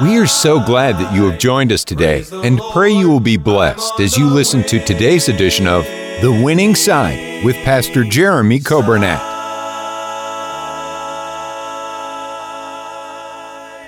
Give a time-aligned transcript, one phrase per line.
[0.00, 3.36] We are so glad that you have joined us today and pray you will be
[3.36, 5.84] blessed as you listen to today's edition of
[6.20, 9.18] The Winning Side with Pastor Jeremy Coburnett.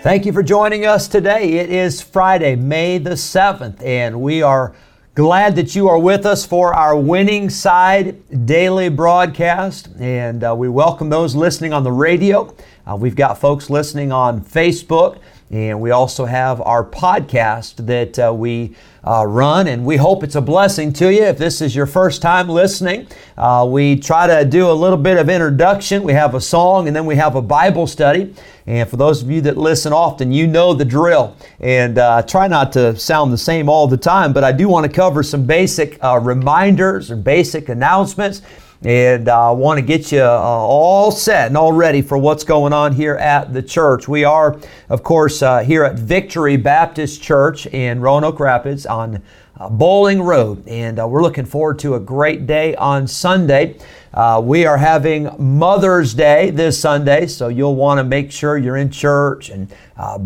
[0.02, 1.52] Thank you for joining us today.
[1.52, 4.74] It is Friday, May the 7th, and we are
[5.14, 9.90] glad that you are with us for our Winning Side daily broadcast.
[10.00, 12.52] And uh, we welcome those listening on the radio.
[12.84, 15.20] Uh, we've got folks listening on Facebook.
[15.50, 20.34] And we also have our podcast that uh, we uh, run, and we hope it's
[20.34, 21.22] a blessing to you.
[21.22, 25.16] If this is your first time listening, uh, we try to do a little bit
[25.16, 26.02] of introduction.
[26.02, 28.34] We have a song, and then we have a Bible study.
[28.66, 31.36] And for those of you that listen often, you know the drill.
[31.60, 34.86] And uh, try not to sound the same all the time, but I do want
[34.86, 38.42] to cover some basic uh, reminders and basic announcements
[38.82, 42.44] and I uh, want to get you uh, all set and all ready for what's
[42.44, 44.08] going on here at the church.
[44.08, 49.22] We are, of course, here at Victory Baptist Church in Roanoke Rapids on
[49.58, 53.78] uh, Bowling Road, and uh, we're looking forward to a great day on Sunday.
[54.12, 58.76] Uh, we are having Mother's Day this Sunday, so you'll want to make sure you're
[58.76, 59.72] in church and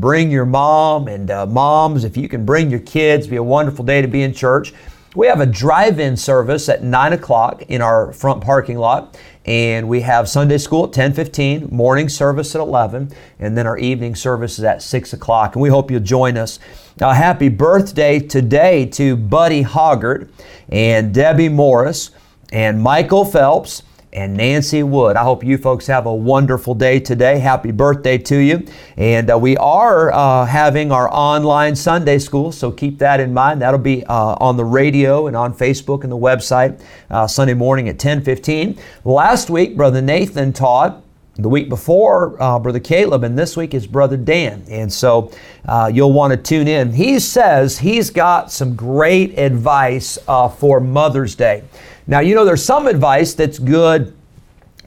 [0.00, 2.04] bring your mom and moms.
[2.04, 4.72] If you can bring your kids, be a wonderful day to be in church.
[5.14, 9.16] We have a drive in service at 9 o'clock in our front parking lot.
[9.46, 14.14] And we have Sunday school at 10:15, morning service at 11, and then our evening
[14.14, 15.54] service is at 6 o'clock.
[15.54, 16.58] And we hope you'll join us.
[17.00, 20.30] Now, happy birthday today to Buddy Hoggart
[20.68, 22.12] and Debbie Morris
[22.52, 25.16] and Michael Phelps and Nancy Wood.
[25.16, 27.40] I hope you folks have a wonderful day today.
[27.40, 28.64] Happy birthday to you.
[28.96, 33.60] And uh, we are uh, having our online Sunday school, so keep that in mind.
[33.60, 37.88] That'll be uh, on the radio and on Facebook and the website uh, Sunday morning
[37.88, 38.78] at 10:15.
[39.04, 41.03] Last week, Brother Nathan taught
[41.36, 44.64] the week before, uh, Brother Caleb, and this week is Brother Dan.
[44.68, 45.32] And so
[45.66, 46.92] uh, you'll want to tune in.
[46.92, 51.64] He says he's got some great advice uh, for Mother's Day.
[52.06, 54.14] Now, you know, there's some advice that's good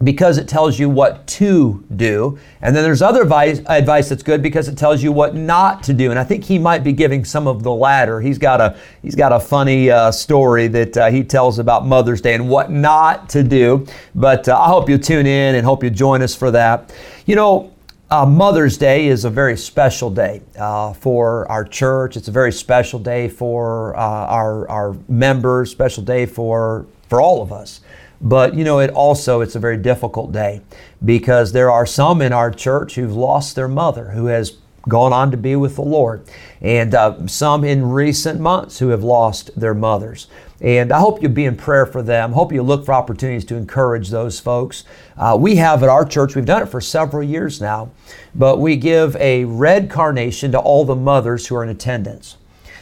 [0.03, 2.38] because it tells you what to do.
[2.62, 5.94] And then there's other advice, advice that's good because it tells you what not to
[5.94, 6.12] do.
[6.12, 8.22] And I think he might be giving some of the latter.
[8.22, 12.22] He's got a, he's got a funny uh, story that uh, he tells about Mother's
[12.22, 13.85] Day and what not to do.
[14.13, 16.94] But uh, I hope you tune in and hope you join us for that.
[17.25, 17.74] You know,
[18.09, 22.16] uh, Mother's Day is a very special day uh, for our church.
[22.16, 27.41] It's a very special day for uh, our, our members, special day for for all
[27.41, 27.81] of us.
[28.22, 30.61] But you know, it also it's a very difficult day
[31.03, 34.57] because there are some in our church who've lost their mother who has
[34.88, 36.23] gone on to be with the Lord,
[36.61, 40.28] and uh, some in recent months who have lost their mothers.
[40.59, 42.31] And I hope you'll be in prayer for them.
[42.31, 44.85] Hope you look for opportunities to encourage those folks.
[45.16, 47.91] Uh, we have at our church, we've done it for several years now,
[48.34, 52.38] but we give a red carnation to all the mothers who are in attendance.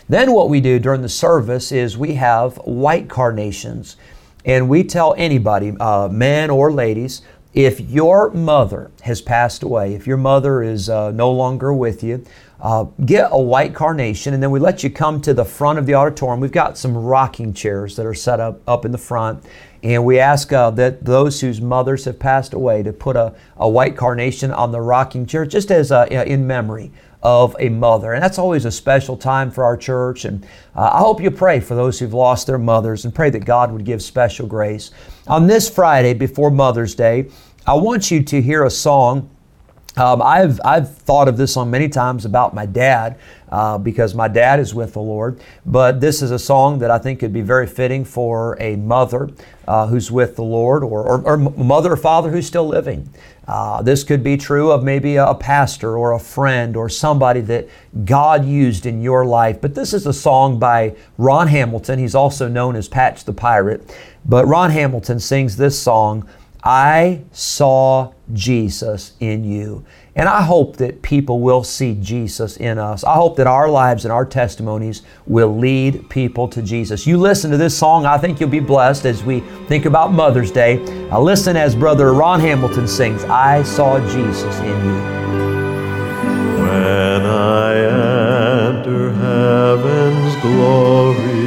[0.07, 3.97] Then what we do during the service is we have white carnations
[4.45, 7.23] and we tell anybody, uh, men or ladies,
[7.53, 12.23] if your mother has passed away, if your mother is uh, no longer with you,
[12.61, 15.85] uh, get a white carnation, and then we let you come to the front of
[15.85, 16.39] the auditorium.
[16.39, 19.43] We've got some rocking chairs that are set up up in the front,
[19.83, 23.69] and we ask uh, that those whose mothers have passed away to put a, a
[23.69, 26.91] white carnation on the rocking chair, just as uh, in memory
[27.25, 28.13] of a mother.
[28.13, 30.25] And that's always a special time for our church.
[30.25, 33.45] And uh, I hope you pray for those who've lost their mothers and pray that
[33.45, 34.91] God would give special grace.
[35.25, 37.31] On this Friday before Mother's Day,
[37.65, 39.34] I want you to hear a song.
[39.97, 43.17] Um, I've, I've thought of this song many times about my dad
[43.49, 45.39] uh, because my dad is with the Lord.
[45.65, 49.29] But this is a song that I think could be very fitting for a mother
[49.67, 53.09] uh, who's with the Lord or, or, or mother or father who's still living.
[53.47, 57.69] Uh, this could be true of maybe a pastor or a friend or somebody that
[58.03, 59.61] God used in your life.
[59.61, 61.99] But this is a song by Ron Hamilton.
[61.99, 63.95] He's also known as Patch the Pirate.
[64.25, 66.27] But Ron Hamilton sings this song,
[66.63, 69.85] I Saw Jesus in You.
[70.15, 73.03] And I hope that people will see Jesus in us.
[73.03, 77.05] I hope that our lives and our testimonies will lead people to Jesus.
[77.05, 80.51] You listen to this song, I think you'll be blessed as we think about Mother's
[80.51, 80.79] Day.
[81.09, 84.95] I listen as Brother Ron Hamilton sings, I saw Jesus in you.
[86.61, 87.75] When I
[88.75, 91.45] enter heaven's glory,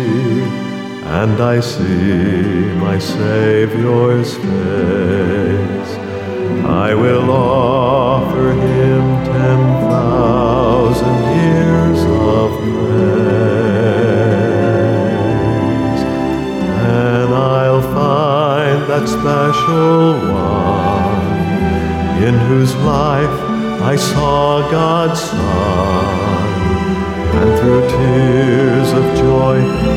[1.08, 6.07] and I see my Savior's face,
[6.66, 12.00] I will offer him ten thousand years
[12.34, 13.98] of praise.
[17.04, 19.98] And I'll find that special
[20.32, 21.22] one
[22.26, 23.36] in whose life
[23.80, 25.38] I saw God's Son,
[27.40, 29.56] and through tears of joy,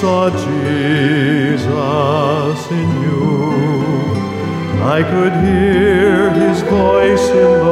[0.02, 1.62] Saw Jesus
[2.70, 3.24] in you.
[4.96, 7.65] I could hear his voice in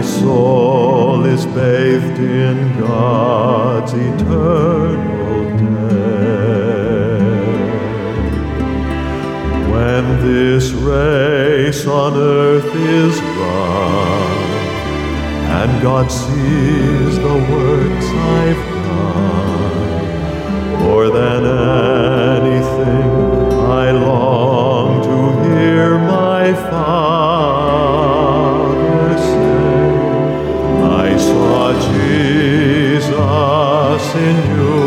[0.00, 6.00] my soul is bathed in God's eternal day.
[9.70, 14.40] When this race on earth is run,
[15.58, 18.06] and God sees the works
[18.40, 20.08] I've done.
[20.82, 22.19] More than anything,
[34.14, 34.80] in you.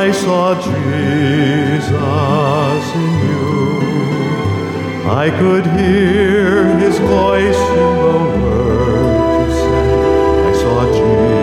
[0.00, 1.90] I saw Jesus
[2.94, 3.48] in you.
[5.10, 10.46] I could hear his voice in the words you said.
[10.46, 11.37] I saw Jesus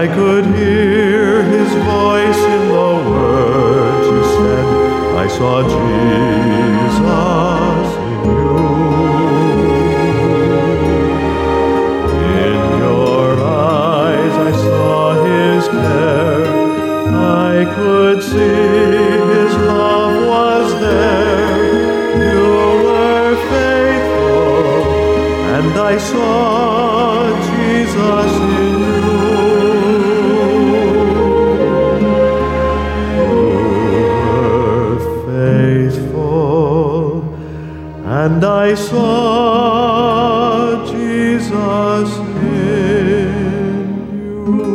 [0.00, 4.66] I could hear his voice in the words you said.
[5.24, 6.96] I saw Jesus
[8.08, 8.56] in you.
[12.46, 16.48] In your eyes I saw his care.
[17.14, 18.69] I could see
[38.70, 40.06] I saw
[40.86, 43.26] Jesus in
[44.46, 44.70] you.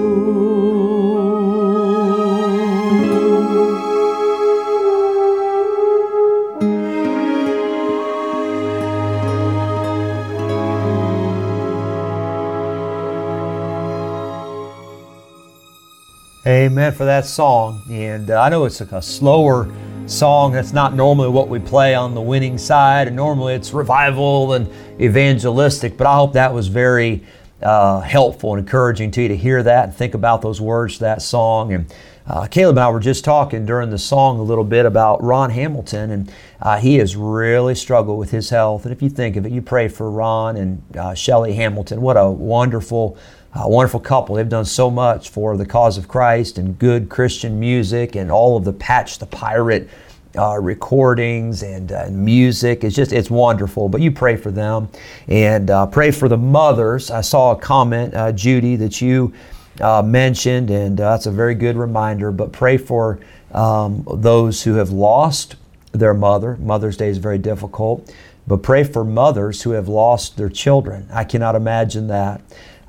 [16.46, 17.82] Amen for that song.
[17.90, 19.72] And uh, I know it's a, a slower
[20.07, 20.53] song.
[20.53, 23.07] That's not normally what we play on the winning side.
[23.07, 24.69] And normally it's revival and
[25.01, 25.97] evangelistic.
[25.97, 27.24] But I hope that was very
[27.62, 31.00] uh, helpful and encouraging to you to hear that and think about those words to
[31.01, 31.74] that song.
[31.74, 31.93] And
[32.27, 35.51] uh, Caleb and I were just talking during the song a little bit about Ron
[35.51, 38.83] Hamilton, and uh, he has really struggled with his health.
[38.85, 42.01] And if you think of it, you pray for Ron and uh, Shelly Hamilton.
[42.01, 43.15] What a wonderful
[43.55, 44.35] a wonderful couple.
[44.35, 48.57] They've done so much for the cause of Christ and good Christian music and all
[48.57, 49.89] of the Patch the Pirate
[50.38, 52.83] uh, recordings and, uh, music.
[52.83, 53.88] It's just, it's wonderful.
[53.88, 54.89] But you pray for them
[55.29, 57.09] and uh, pray for the mothers.
[57.09, 59.33] I saw a comment, uh, Judy, that you
[59.79, 62.31] uh, mentioned, and uh, that's a very good reminder.
[62.31, 63.19] But pray for
[63.53, 65.55] um, those who have lost
[65.93, 66.57] their mother.
[66.57, 68.13] Mother's Day is very difficult.
[68.47, 71.07] But pray for mothers who have lost their children.
[71.12, 72.41] I cannot imagine that.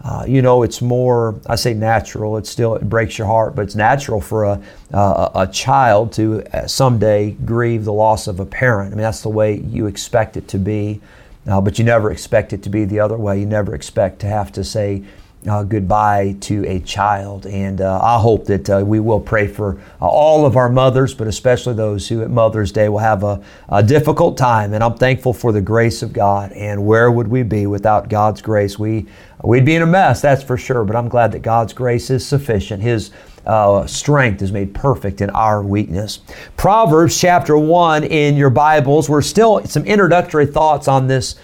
[0.05, 3.63] Uh, you know, it's more, I say natural, it still, it breaks your heart, but
[3.63, 4.61] it's natural for a,
[4.93, 8.93] a child to uh, someday grieve the loss of a parent.
[8.93, 11.01] I mean, that's the way you expect it to be,
[11.49, 13.41] uh, but you never expect it to be the other way.
[13.41, 15.03] You never expect to have to say,
[15.49, 17.47] uh, goodbye to a child.
[17.47, 21.15] And uh, I hope that uh, we will pray for uh, all of our mothers,
[21.15, 24.73] but especially those who at Mother's Day will have a, a, difficult time.
[24.73, 26.53] And I'm thankful for the grace of God.
[26.53, 28.79] And where would we be without God's grace?
[28.79, 29.07] We,
[29.45, 30.85] we'd be in a mess, that's for sure.
[30.85, 32.83] But I'm glad that God's grace is sufficient.
[32.83, 33.11] His
[33.47, 36.21] uh, strength is made perfect in our weakness.
[36.57, 39.09] Proverbs chapter 1 in your Bibles.
[39.09, 41.37] We're still some introductory thoughts on this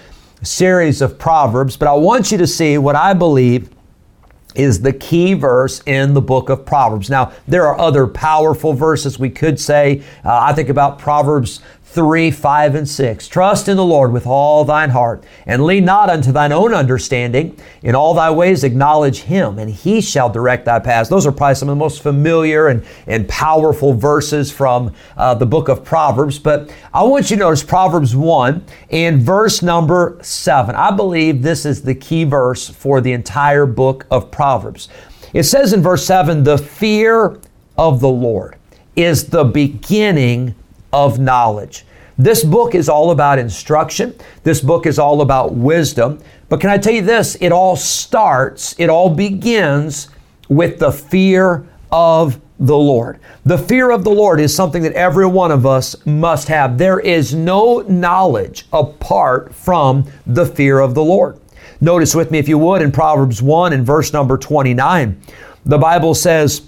[0.42, 3.70] series of Proverbs, but I want you to see what I believe
[4.54, 7.08] is the key verse in the book of Proverbs.
[7.08, 10.02] Now, there are other powerful verses we could say.
[10.24, 11.60] Uh, I think about Proverbs
[11.92, 13.28] 3, 5, and 6.
[13.28, 17.54] Trust in the Lord with all thine heart, and lean not unto thine own understanding.
[17.82, 21.10] In all thy ways acknowledge him, and he shall direct thy paths.
[21.10, 25.44] Those are probably some of the most familiar and, and powerful verses from uh, the
[25.44, 26.38] book of Proverbs.
[26.38, 30.74] But I want you to notice Proverbs 1 and verse number 7.
[30.74, 34.88] I believe this is the key verse for the entire book of Proverbs.
[35.34, 37.38] It says in verse 7 the fear
[37.76, 38.56] of the Lord
[38.96, 40.54] is the beginning
[40.92, 41.84] of knowledge.
[42.18, 44.14] This book is all about instruction.
[44.42, 46.18] This book is all about wisdom.
[46.48, 47.36] But can I tell you this?
[47.40, 50.08] It all starts, it all begins
[50.48, 53.18] with the fear of the Lord.
[53.44, 56.78] The fear of the Lord is something that every one of us must have.
[56.78, 61.40] There is no knowledge apart from the fear of the Lord.
[61.80, 65.20] Notice with me, if you would, in Proverbs 1 and verse number 29,
[65.64, 66.62] the Bible says,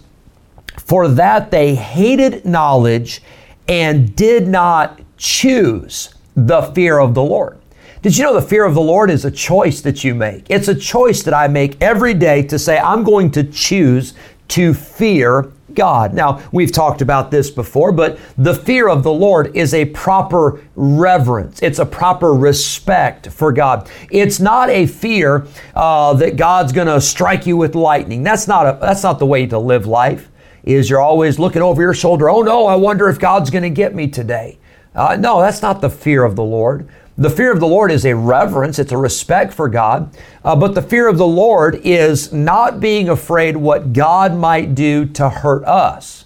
[0.78, 3.22] For that they hated knowledge
[3.68, 7.58] and did not choose the fear of the Lord.
[8.02, 10.50] Did you know the fear of the Lord is a choice that you make?
[10.50, 14.12] It's a choice that I make every day to say, I'm going to choose
[14.48, 16.12] to fear God.
[16.12, 20.60] Now, we've talked about this before, but the fear of the Lord is a proper
[20.76, 21.62] reverence.
[21.62, 23.90] It's a proper respect for God.
[24.10, 28.22] It's not a fear uh, that God's going to strike you with lightning.
[28.22, 30.28] That's not a, that's not the way to live life
[30.64, 32.28] is you're always looking over your shoulder.
[32.28, 34.58] Oh no, I wonder if God's going to get me today.
[34.94, 36.88] Uh, no, that's not the fear of the Lord.
[37.16, 40.16] The fear of the Lord is a reverence, it's a respect for God.
[40.44, 45.06] Uh, but the fear of the Lord is not being afraid what God might do
[45.06, 46.24] to hurt us.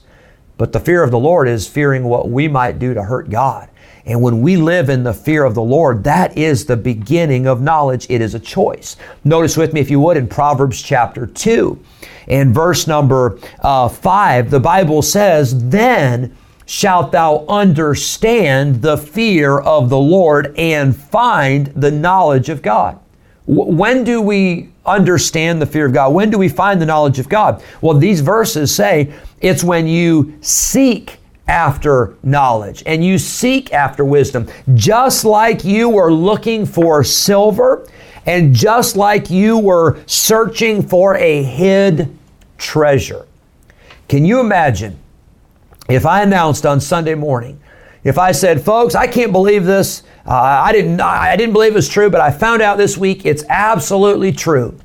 [0.57, 3.68] But the fear of the Lord is fearing what we might do to hurt God.
[4.09, 7.61] And when we live in the fear of the Lord, that is the beginning of
[7.61, 8.07] knowledge.
[8.09, 8.97] It is a choice.
[9.23, 11.79] Notice with me, if you would, in Proverbs chapter 2
[12.27, 16.35] and verse number uh, 5, the Bible says, Then
[16.65, 22.99] shalt thou understand the fear of the Lord and find the knowledge of God.
[23.47, 26.15] When do we understand the fear of God?
[26.15, 27.62] When do we find the knowledge of God?
[27.83, 31.18] Well, these verses say it's when you seek
[31.49, 34.47] after knowledge and you seek after wisdom.
[34.75, 37.88] Just like you were looking for silver
[38.26, 42.17] and just like you were searching for a hid
[42.59, 43.26] treasure.
[44.09, 44.99] Can you imagine
[45.88, 47.59] if I announced on Sunday morning,
[48.05, 50.02] if I said, folks, I can't believe this.
[50.26, 53.25] Uh, I didn't I didn't believe it was true, but I found out this week
[53.25, 54.78] it's absolutely true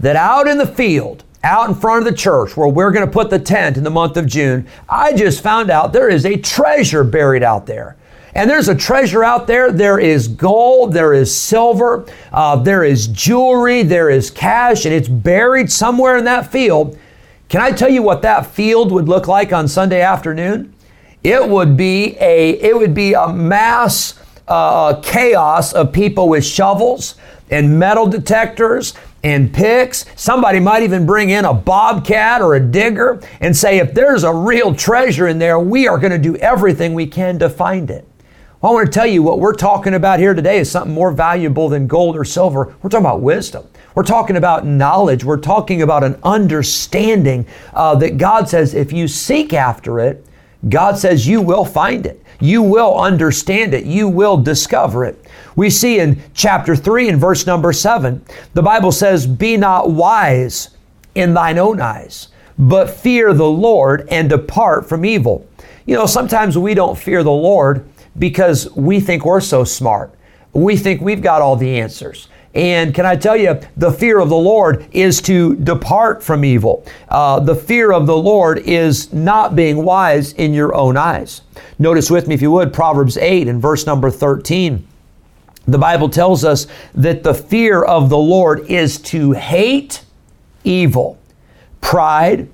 [0.00, 3.12] that out in the field out in front of the church where we're going to
[3.12, 6.36] put the tent in the month of June, I just found out there is a
[6.36, 7.96] treasure buried out there.
[8.34, 9.72] And there's a treasure out there.
[9.72, 15.08] There is gold, there is silver, uh, there is jewelry, there is cash, and it's
[15.08, 16.98] buried somewhere in that field.
[17.48, 20.74] Can I tell you what that field would look like on Sunday afternoon?
[21.24, 27.16] It would be a it would be a mass uh, chaos of people with shovels
[27.50, 30.04] and metal detectors and picks.
[30.16, 34.32] Somebody might even bring in a bobcat or a digger and say, if there's a
[34.32, 38.06] real treasure in there, we are going to do everything we can to find it.
[38.60, 41.12] Well, I want to tell you what we're talking about here today is something more
[41.12, 42.74] valuable than gold or silver.
[42.82, 43.68] We're talking about wisdom.
[43.94, 45.24] We're talking about knowledge.
[45.24, 50.26] We're talking about an understanding uh, that God says if you seek after it,
[50.68, 52.22] God says you will find it.
[52.40, 53.84] You will understand it.
[53.84, 55.24] You will discover it.
[55.56, 58.24] We see in chapter 3 and verse number 7,
[58.54, 60.70] the Bible says, Be not wise
[61.14, 65.48] in thine own eyes, but fear the Lord and depart from evil.
[65.86, 67.88] You know, sometimes we don't fear the Lord
[68.18, 70.14] because we think we're so smart.
[70.52, 72.28] We think we've got all the answers.
[72.58, 76.84] And can I tell you, the fear of the Lord is to depart from evil.
[77.08, 81.42] Uh, the fear of the Lord is not being wise in your own eyes.
[81.78, 84.84] Notice with me, if you would, Proverbs 8 and verse number 13.
[85.68, 90.04] The Bible tells us that the fear of the Lord is to hate
[90.64, 91.16] evil,
[91.80, 92.48] pride,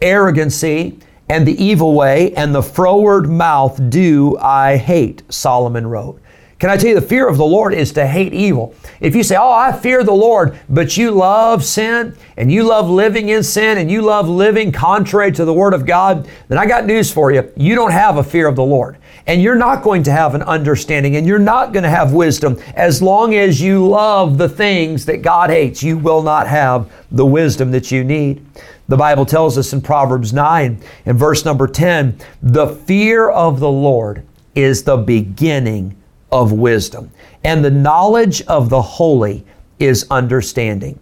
[0.00, 6.21] arrogancy, and the evil way, and the froward mouth do I hate, Solomon wrote.
[6.62, 8.72] Can I tell you, the fear of the Lord is to hate evil.
[9.00, 12.88] If you say, Oh, I fear the Lord, but you love sin and you love
[12.88, 16.66] living in sin and you love living contrary to the Word of God, then I
[16.66, 17.52] got news for you.
[17.56, 18.96] You don't have a fear of the Lord.
[19.26, 22.56] And you're not going to have an understanding and you're not going to have wisdom.
[22.76, 27.26] As long as you love the things that God hates, you will not have the
[27.26, 28.40] wisdom that you need.
[28.86, 33.68] The Bible tells us in Proverbs 9 and verse number 10 the fear of the
[33.68, 35.96] Lord is the beginning
[36.32, 37.10] of wisdom.
[37.44, 39.44] And the knowledge of the holy
[39.78, 40.98] is understanding.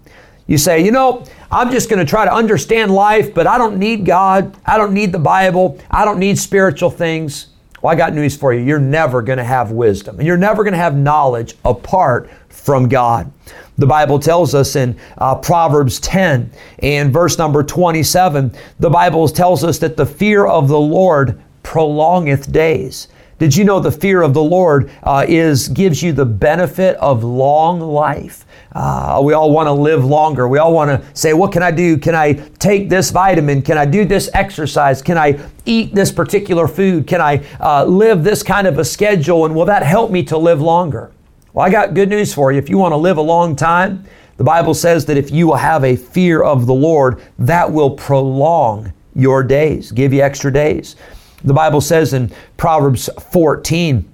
[0.47, 3.79] You say, you know, I'm just going to try to understand life, but I don't
[3.79, 4.57] need God.
[4.67, 5.79] I don't need the Bible.
[5.91, 7.49] I don't need spiritual things.
[7.81, 8.61] Well, I got news for you.
[8.61, 12.89] You're never going to have wisdom and you're never going to have knowledge apart from
[12.89, 13.33] God.
[13.79, 19.65] The Bible tells us in uh, Proverbs 10 and verse number 27, the Bible tells
[19.65, 23.09] us that the fear of the Lord prolongeth days.
[23.40, 27.25] Did you know the fear of the Lord uh, is gives you the benefit of
[27.25, 28.44] long life?
[28.70, 30.47] Uh, we all want to live longer.
[30.47, 31.97] We all want to say, What can I do?
[31.97, 33.62] Can I take this vitamin?
[33.62, 35.00] Can I do this exercise?
[35.00, 37.06] Can I eat this particular food?
[37.06, 39.47] Can I uh, live this kind of a schedule?
[39.47, 41.11] And will that help me to live longer?
[41.54, 42.59] Well, I got good news for you.
[42.59, 44.04] If you want to live a long time,
[44.37, 47.90] the Bible says that if you will have a fear of the Lord, that will
[47.90, 50.97] prolong your days, give you extra days.
[51.44, 54.09] The Bible says in Proverbs 14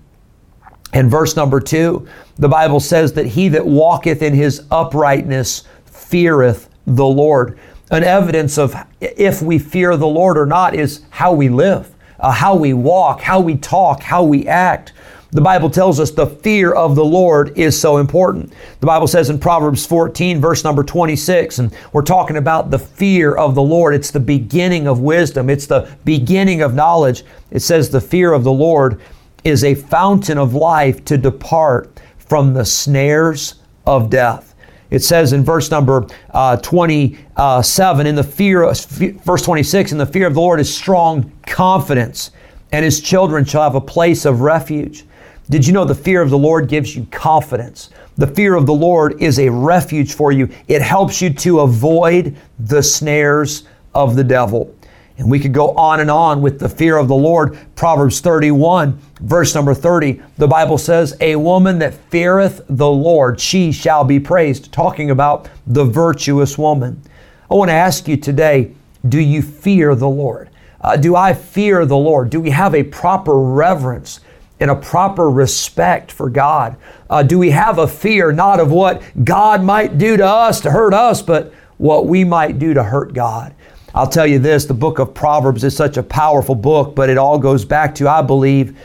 [0.93, 2.07] and verse number 2,
[2.39, 7.59] the Bible says that he that walketh in his uprightness feareth the Lord.
[7.91, 12.31] An evidence of if we fear the Lord or not is how we live, uh,
[12.31, 14.93] how we walk, how we talk, how we act.
[15.37, 18.55] The Bible tells us the fear of the Lord is so important.
[18.81, 23.35] The Bible says in Proverbs 14, verse number 26, and we're talking about the fear
[23.35, 23.95] of the Lord.
[23.95, 27.23] It's the beginning of wisdom, it's the beginning of knowledge.
[27.51, 28.99] It says the fear of the Lord
[29.45, 33.57] is a fountain of life to depart from the snares
[33.87, 34.55] of death.
[34.89, 40.07] It says in verse number uh, 27, in the fear, of, verse 26, in the
[40.07, 42.31] fear of the Lord is strong confidence,
[42.73, 45.05] and his children shall have a place of refuge.
[45.49, 47.91] Did you know the fear of the Lord gives you confidence?
[48.17, 50.49] The fear of the Lord is a refuge for you.
[50.67, 54.75] It helps you to avoid the snares of the devil.
[55.19, 57.57] And we could go on and on with the fear of the Lord.
[57.77, 63.71] Proverbs 31, verse number 30, the Bible says, A woman that feareth the Lord, she
[63.71, 64.73] shall be praised.
[64.73, 67.01] Talking about the virtuous woman.
[67.49, 68.73] I want to ask you today
[69.09, 70.51] do you fear the Lord?
[70.81, 72.31] Uh, do I fear the Lord?
[72.31, 74.21] Do we have a proper reverence?
[74.61, 76.77] In a proper respect for God?
[77.11, 80.71] Uh, do we have a fear not of what God might do to us to
[80.71, 83.55] hurt us, but what we might do to hurt God?
[83.95, 87.17] I'll tell you this the book of Proverbs is such a powerful book, but it
[87.17, 88.79] all goes back to, I believe,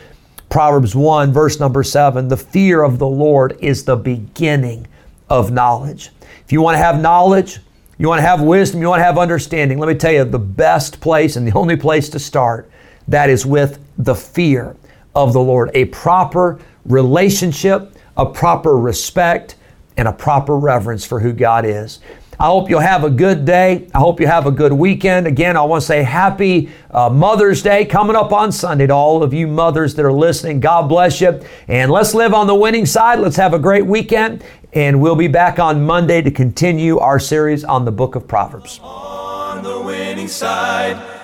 [0.50, 2.28] Proverbs 1, verse number 7.
[2.28, 4.88] The fear of the Lord is the beginning
[5.30, 6.12] of knowledge.
[6.46, 7.60] If you want to have knowledge,
[7.98, 10.40] you want to have wisdom, you want to have understanding, let me tell you the
[10.40, 12.70] best place and the only place to start,
[13.08, 14.76] that is with the fear
[15.16, 19.56] of the Lord, a proper relationship, a proper respect,
[19.98, 22.00] and a proper reverence for who God is.
[22.42, 23.88] I hope you'll have a good day.
[23.94, 25.28] I hope you have a good weekend.
[25.28, 29.22] Again, I want to say happy uh, Mother's Day coming up on Sunday to all
[29.22, 30.60] of you mothers that are listening.
[30.60, 31.40] God bless you.
[31.68, 33.20] And let's live on the winning side.
[33.20, 34.44] Let's have a great weekend.
[34.74, 38.80] And we'll be back on Monday to continue our series on the book of Proverbs.
[38.82, 41.21] On the winning side.